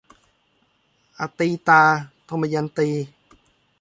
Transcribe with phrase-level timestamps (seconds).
[1.19, 1.81] อตีตา-
[2.29, 2.89] ทมยันตี